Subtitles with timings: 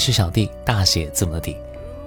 [0.00, 1.54] 是小弟，大写字母的弟。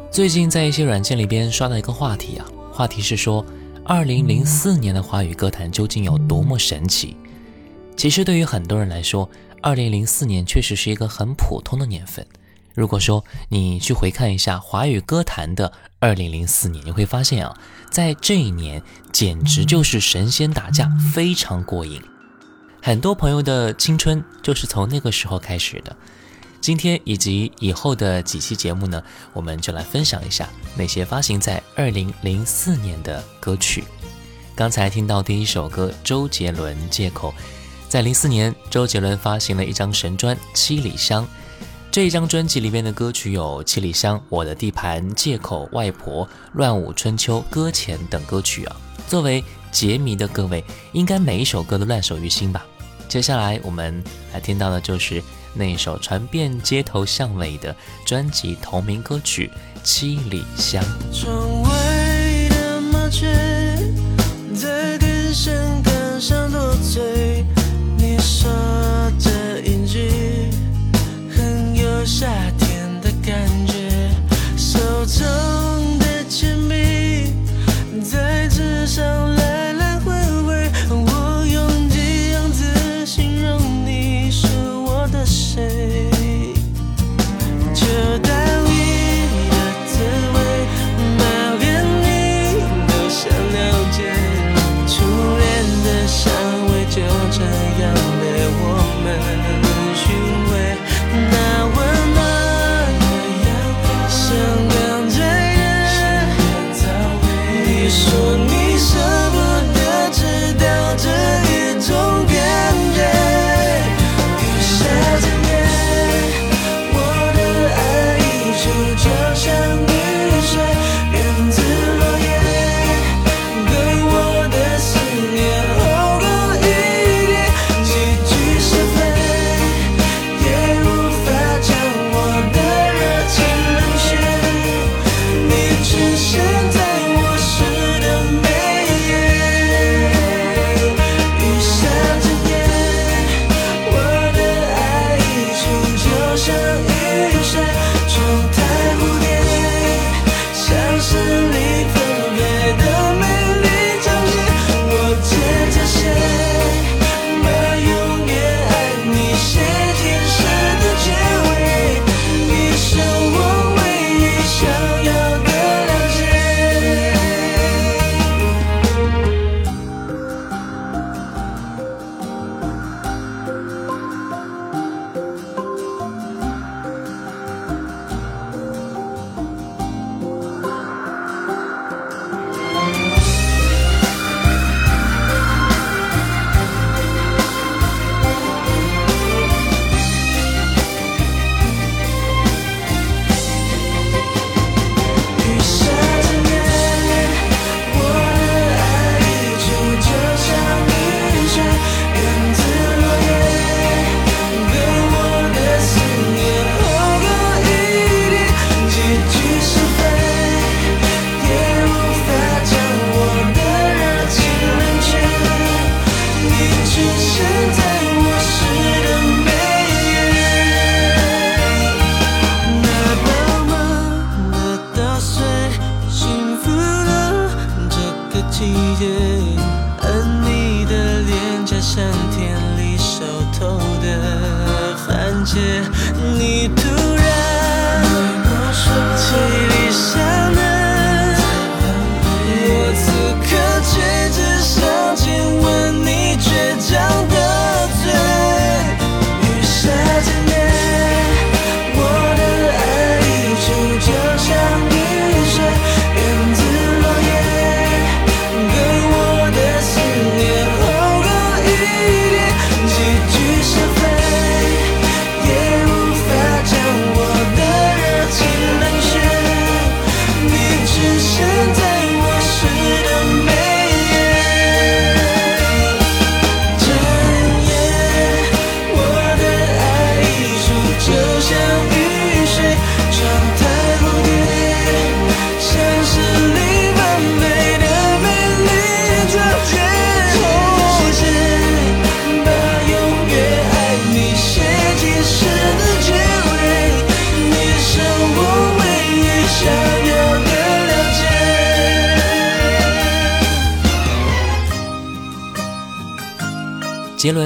[0.10, 3.46] 最近在一些软件里边刷到一个话题啊，话题是说，
[3.86, 7.16] 二零零四年的华语歌坛究竟有多么神奇？
[7.96, 9.30] 其实对于很多人来说，
[9.62, 12.26] 二零零四年确实是一个很普通的年份。
[12.74, 17.56] 如果说你去回看一下华语歌坛的二零零四年，你会发现啊，
[17.92, 18.82] 在这一年
[19.12, 22.02] 简直就是神仙打架，非常过瘾。
[22.82, 25.96] 很多朋友的青春就是从那个时候开始的。
[26.64, 33.84] 今天以及以后的几期节目呢，我们就来分享一下那些发行在二零零四年的歌曲。
[34.56, 37.32] 刚才听到第一首歌，周杰伦《借口》。
[37.90, 41.26] 在零四年，周杰伦发行了一张神专《七里香》。
[41.92, 48.76] 这一张专辑里面的歌曲有《七里香》《我的地盘》《借口》《外婆》《乱舞春秋》《搁浅》等歌曲啊。
[49.06, 50.64] 作为杰迷的各位，
[50.94, 52.66] 应该每一首歌都烂熟于心吧？
[53.10, 54.02] 接下来我们
[54.32, 55.22] 来听到的就是
[55.54, 59.52] 那一首传遍街头巷尾的专辑同名歌曲
[59.84, 60.84] 《七里香》。
[61.14, 61.70] 窗外
[62.50, 63.28] 的麻雀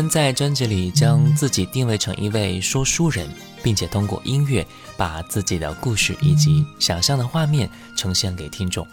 [0.09, 3.27] 在专辑里将自己定位成一位说书人，
[3.63, 8.87] 并且通过音乐把自己的故事以及想象的画面呈现给听众。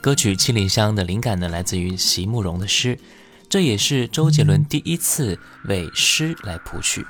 [0.00, 2.98] 歌曲《七里香》的灵感呢，来自于席慕容的诗，
[3.48, 7.04] 这也是周杰伦第一次为诗来谱曲。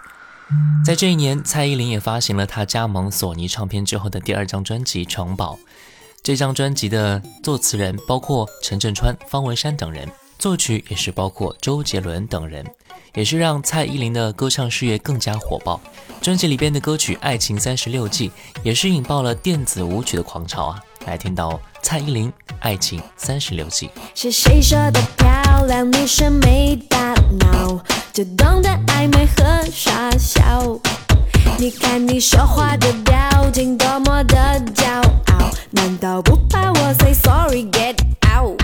[0.85, 5.55] 在这一年，蔡依林也发行了她加盟索尼唱片之后的第二张专辑《城堡》。
[6.23, 10.07] 这张专辑的作词人包括陈振川、方文山等人，
[10.41, 12.65] 作曲也是包括周杰伦等人，
[13.13, 15.79] 也是让蔡依林的歌唱事业更加火爆。
[16.23, 18.31] 专辑里边的歌曲《爱情三十六计》
[18.63, 20.81] 也是引爆了电子舞曲的狂潮啊！
[21.05, 22.31] 来听到蔡依林
[22.61, 23.89] 《爱情三十六计》。
[24.15, 27.79] 是谁说的漂亮女生没大脑，
[28.11, 30.81] 就懂得暧昧和傻笑？
[31.59, 34.37] 你看你说话的表情多么的
[34.75, 34.87] 骄
[35.33, 37.97] 傲，难道不怕我 say sorry get
[38.35, 38.59] out？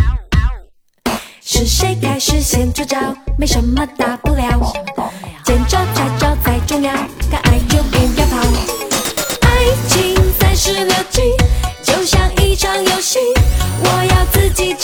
[1.48, 2.98] 是谁开始先出招？
[3.38, 4.72] 没什么大不了，
[5.44, 6.92] 见招拆招才重要，
[7.30, 8.36] 敢爱就不要跑。
[9.42, 9.48] 爱
[9.86, 11.22] 情三十六计，
[11.84, 13.20] 就像一场游戏，
[13.80, 14.74] 我要自己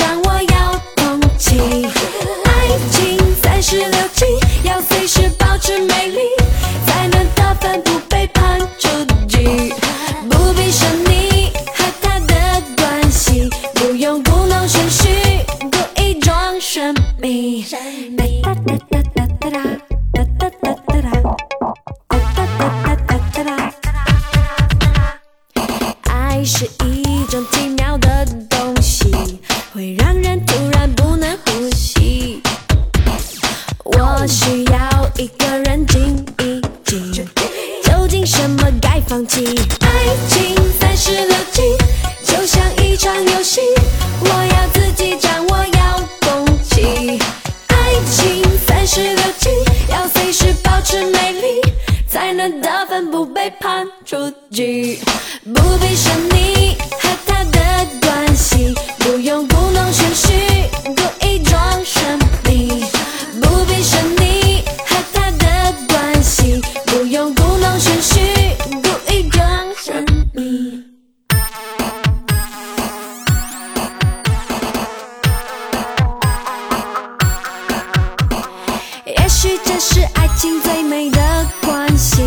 [80.93, 82.21] 美的关系，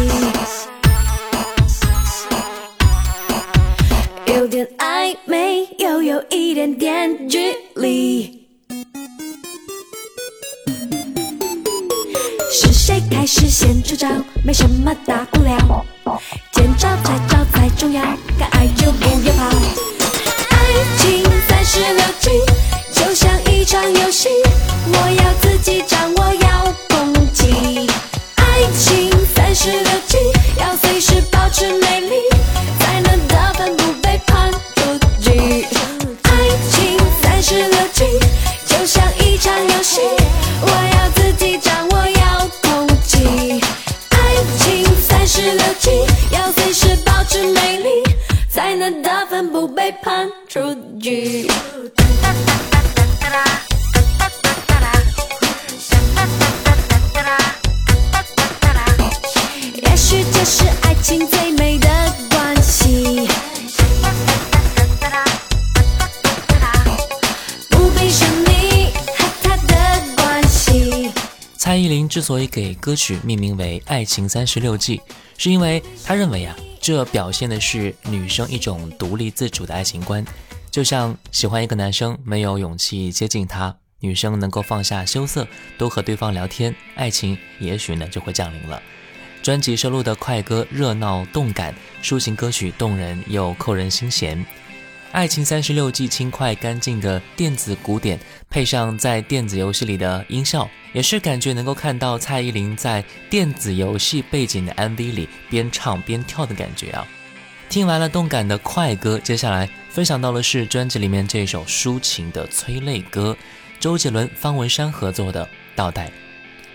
[4.26, 8.48] 有点暧昧，又有一点点距离。
[12.52, 14.08] 是谁开始先出招？
[14.44, 15.24] 没什么大
[71.66, 74.98] 蔡依林之所以给歌曲命名为《爱情三十六计》，
[75.36, 80.24] 是因为她认为啊，这表现的是女生一种独立自主的爱情观。
[80.70, 88.80] 就像喜欢一个男生，没有勇气接近他，女生能够放下羞涩，多和对方聊天，爱情也许呢就会降临了。
[89.42, 94.38] 专辑收录的快歌热闹动感，抒情歌曲动人又扣人心弦。
[95.16, 98.20] 《爱情三十六计》轻快干净的电子鼓点，
[98.50, 107.08] 配上在电子游戏里的音效，也是感觉能够看到蔡依林在电子游戏背景的 MV 里边唱边跳的感觉啊！
[107.70, 113.38] 听完了动感的快歌，接下来分享到的是专辑里面这首抒情的催泪歌，
[113.80, 115.46] 周杰伦、方文山合作的
[115.78, 116.08] 《倒带》。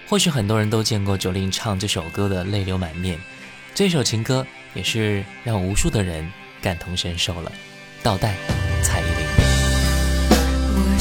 [0.09, 3.19] 或许很多人都见过九令唱这首歌的泪流满面，
[3.75, 6.27] 这首情歌也是让无数的人
[6.63, 7.53] 感同身受了。
[8.03, 8.35] 倒带，
[8.83, 9.27] 蔡依林。
[10.75, 10.97] 我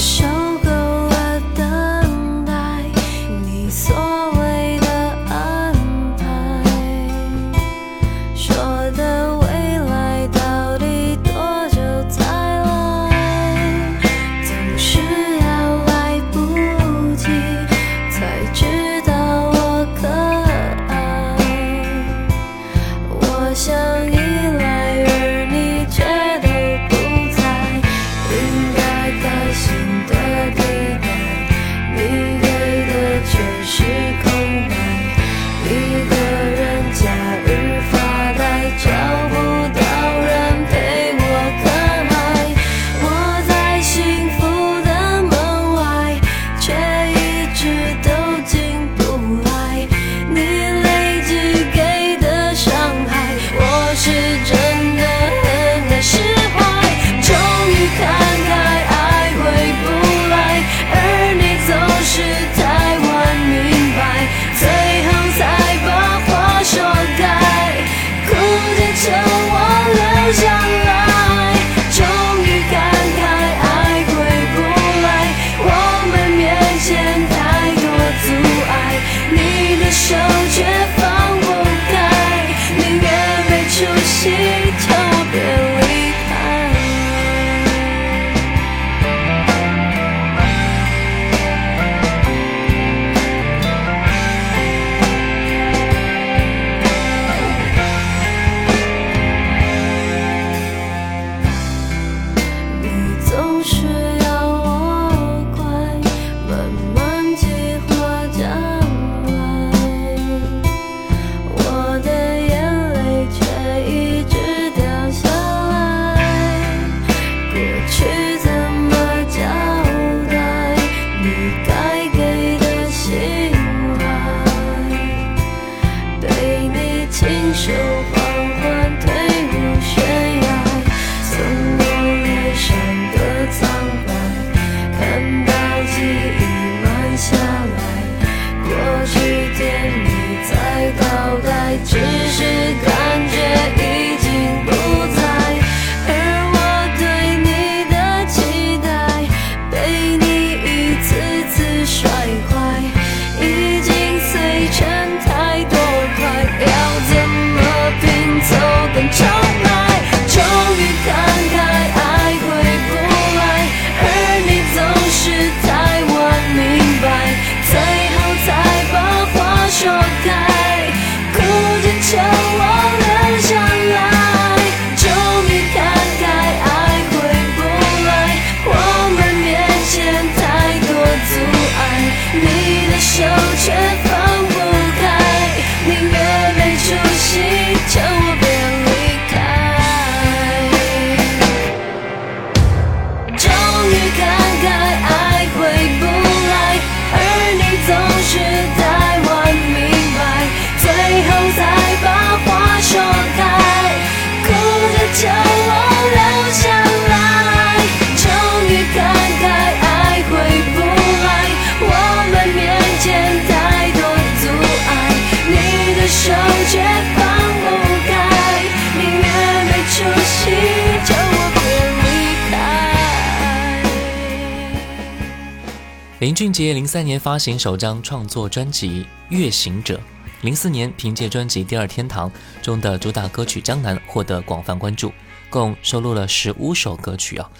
[226.40, 229.98] 俊杰零三年发行首张创作专辑《月行者》，
[230.40, 235.12] 零四年凭借专辑《第二天堂》中的主打歌曲《江南》获得广泛关注，
[235.50, 237.52] 共收录了十五首歌曲啊。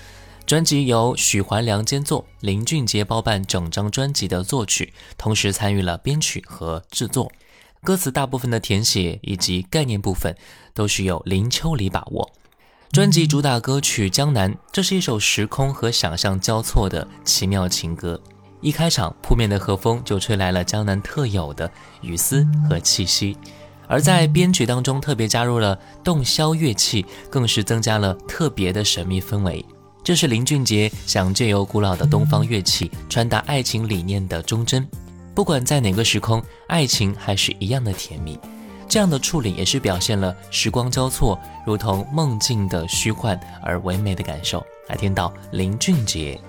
[0.46, 7.30] 专辑由许怀良监作，林俊杰包办整张专辑的作曲，同时参与了编曲和制作。
[7.84, 10.34] 歌词大部分的填写以及概念部分
[10.74, 12.32] 都是由林秋离把握。
[12.94, 18.22] 专辑主打歌曲《江南》，这是一首时空和想象交错的奇妙情歌。
[18.62, 23.38] 一开场，扑面的和风就吹来了江南特有的雨丝和气息，
[23.88, 29.64] 而在编曲当中特别加入了洞箫乐器，更是增加了特别的神秘氛围。
[30.04, 34.88] 这是林俊杰想借由古老的东方乐器传达爱情理念的忠贞。
[35.36, 38.38] 不管在哪个时空，爱情还是一样的甜蜜。
[38.88, 44.66] 这样的处理也是表现了时光交错，如同梦境的虚幻而唯美的感受。
[44.88, 46.42] 来听到林俊杰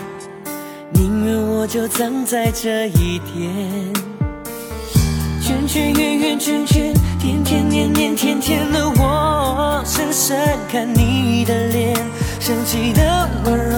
[1.01, 3.91] 宁愿我就葬在这一天。
[5.41, 10.37] 圈圈圆圆圈圈，天天年年天天的我，深深
[10.71, 11.95] 看你的脸，
[12.39, 13.77] 生气的温柔，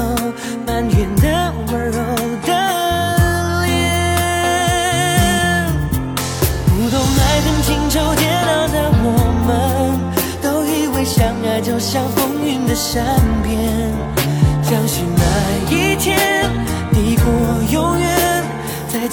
[0.67, 1.99] 埋怨的温柔
[2.45, 2.51] 的
[3.67, 3.71] 脸，
[6.65, 8.91] 不懂爱恨情愁颠倒的。
[9.05, 9.07] 我
[9.47, 9.49] 们
[10.41, 13.01] 都以为相爱就像风云的善
[13.41, 13.93] 变，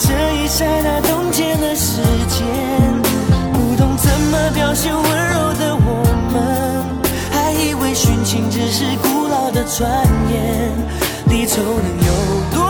[0.02, 2.46] 这一刹那冻结了时间。
[3.52, 6.84] 不懂怎么表现温柔的我们，
[7.30, 10.72] 还以为殉情只是古老的传言，
[11.26, 12.12] 离愁能有
[12.52, 12.69] 多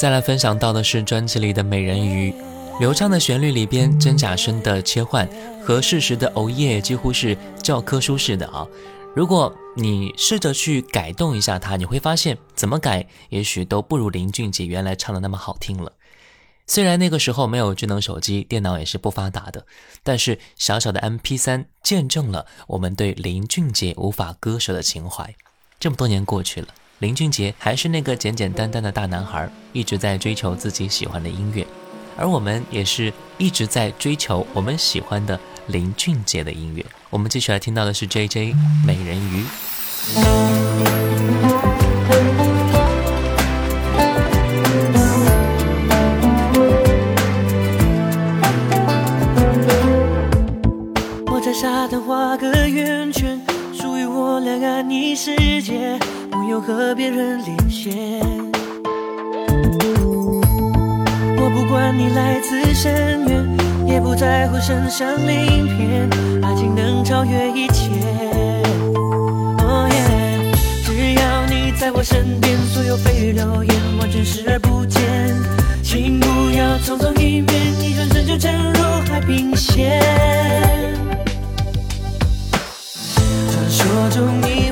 [0.00, 2.32] 再来分享到的是专辑里的《美人鱼》，
[2.80, 5.28] 流畅的旋律里边真假声的切换
[5.62, 8.66] 和适时的哦耶，几乎是教科书式的啊！
[9.14, 15.92] 如果你试着去改动一下它，你会发现怎么改，也许都不如林俊杰原来唱的那么好听了。
[16.66, 19.66] 虽然那个时候没有智能手机，电脑也是不发达的，
[20.02, 25.34] 但是小小的 MP3 见证了我们对林俊杰无法割舍的情怀。
[25.78, 26.68] 这么多年过去了，
[27.00, 31.66] 林俊杰还是那个简简单单的大男孩，一直在追求自己喜欢的音乐，
[32.14, 36.84] 而我们也是一直在追求我们喜欢的林俊杰的音乐。
[37.08, 38.54] 我们继续来听到的是 J J
[38.86, 39.46] 美人鱼。
[51.24, 53.40] 我在沙滩画个圆圈，
[53.72, 55.98] 属于我俩爱你世界，
[56.30, 58.20] 不用和别人连线。
[61.36, 63.56] 我不管你来自深渊，
[63.86, 66.08] 也不在乎身上鳞片，
[66.42, 67.90] 爱情能超越一切。
[69.58, 70.52] 哦耶，
[70.84, 75.00] 只要你在我身边，所有蜚语流言完全视而不见。
[75.82, 77.50] 请不要匆匆一面，
[77.82, 80.00] 一转身就沉入海平线。
[84.02, 84.69] 我祝你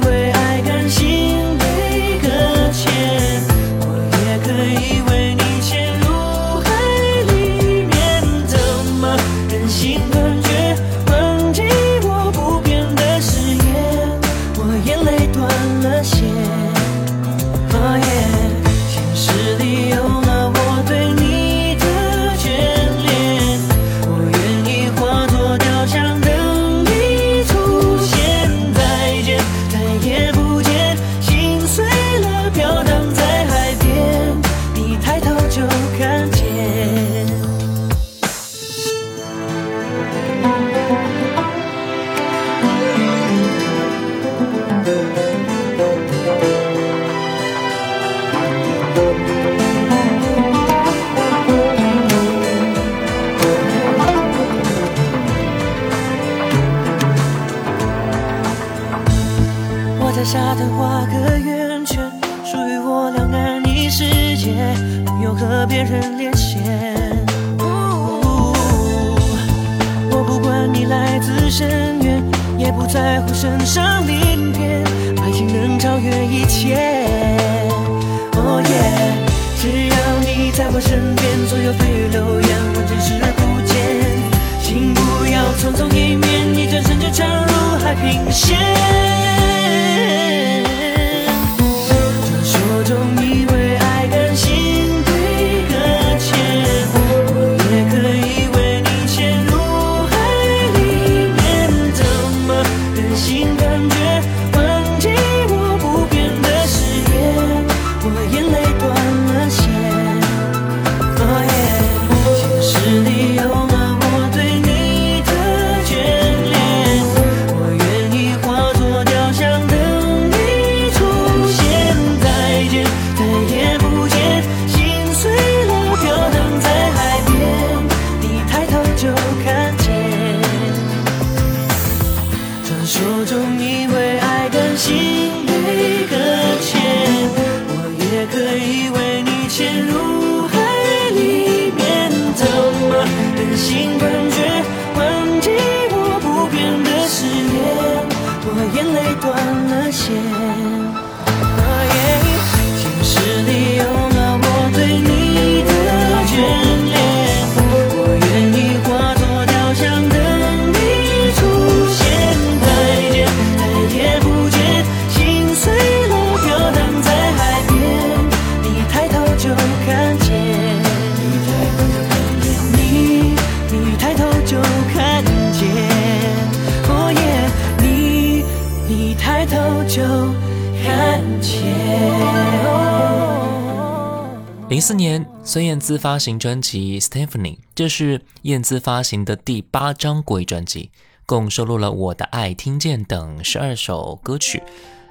[184.78, 190.92] 零四年，孙燕姿发行专辑《Stephanie》，这是燕姿发行的第八张国语专辑，
[191.26, 194.62] 共收录了《我的爱》《听见》等十二首歌曲。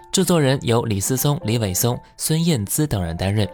[0.09, 3.45] 制作人由李思松、李伟松、孙燕姿等人担任。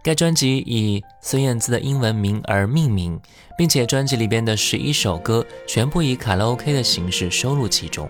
[0.00, 3.18] 该专辑以孙燕姿的英文名而命名，
[3.58, 8.08] 并且专辑里边的十一首歌全部以卡拉 OK 的形式收录其中。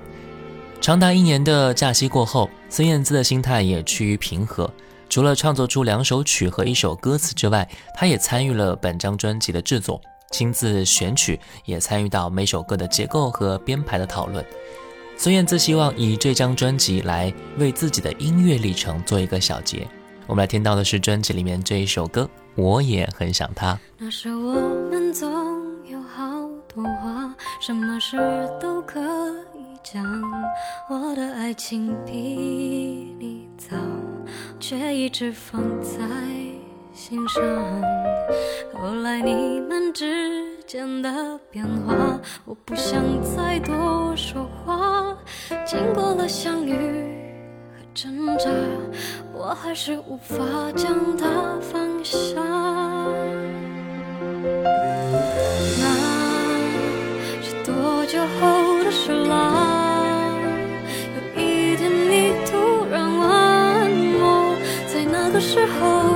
[0.83, 4.71] 长达一年的假期过后，孙燕姿的心态也趋于平和。
[5.09, 14.45] 除了创作出两首曲和一首歌词之外，他也参与了本张专辑的制作，亲自选曲，也参与到每首歌的结构和编排的讨论。
[15.17, 19.87] 孙燕姿希望以这张专辑来为自己的音乐历程做一个小结。
[20.27, 23.77] 我们来听到的是专辑里面这一首歌，我也很想他。
[23.97, 24.53] 那时我
[24.91, 25.29] 们总
[25.87, 26.23] 有好
[26.73, 28.17] 多话，什么事
[28.61, 29.01] 都可
[29.55, 30.05] 以讲。
[30.89, 33.77] 我的爱情比你早，
[34.59, 35.99] 却一直放在
[36.93, 37.43] 心上。
[38.75, 45.17] 后来你们之间的变化，我不想再多说话。
[45.65, 46.75] 经过了相遇
[47.73, 48.51] 和挣扎，
[49.33, 50.37] 我还是无法
[50.75, 52.41] 将它放下。
[65.59, 66.08] 时候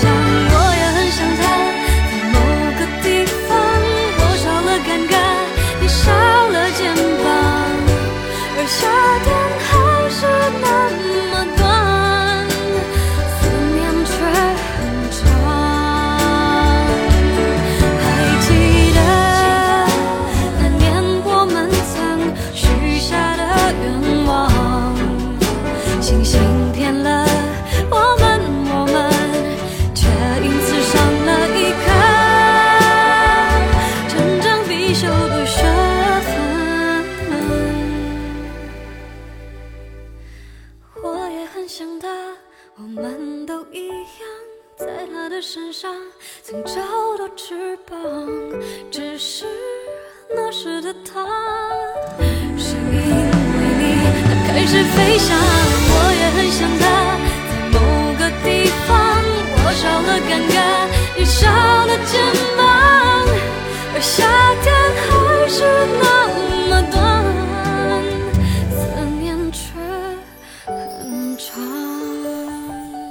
[0.00, 0.47] 相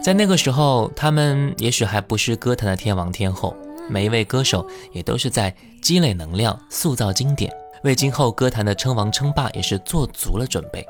[0.07, 3.53] 在那个时候，他们也许还不是歌坛的天王天后，
[3.89, 10.81] 每一位歌手也都是在积累能量、塑造经典，为今后歌坛的称王称霸也是做足了准备。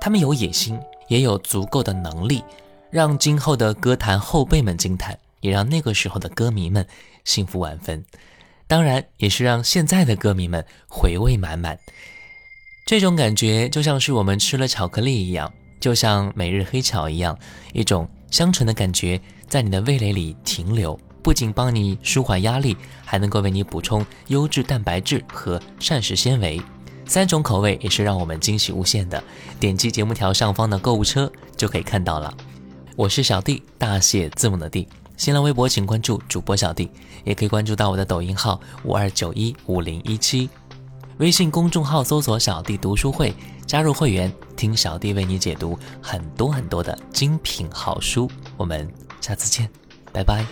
[0.00, 2.42] 他们有野心，也有足够的能力，
[2.90, 6.84] 让今后的歌坛后辈们惊叹，也让那个时候的歌迷们
[7.24, 8.04] 幸福万分。
[8.66, 11.78] 当然，也是让现在的歌迷们回味满满。
[12.88, 17.38] 这种感觉就像是我们吃了巧克力一样，就像每日黑巧一样，
[17.72, 26.60] 一种香醇的感觉在你的味蕾里停留，不仅帮你舒缓压力，还能够为你补充优质蛋白质和膳食纤维。
[27.06, 29.22] 三种口味也是让我们惊喜无限的。
[29.58, 32.32] 点击节目条上方的购物车就可以看到了。
[32.96, 34.86] 我是小弟，大写字母的弟。
[35.16, 36.90] 新浪微博请关注主播小弟，
[37.24, 40.50] 也可以关注到我的抖音号五二九一五零一七。
[41.18, 43.34] 微信公众号搜索“小弟读书会”，
[43.66, 48.30] 加入会员，听小弟为你解读很多很多的精品好书。
[48.56, 48.88] 我们
[49.20, 49.68] 下次见，
[50.12, 50.46] 拜拜。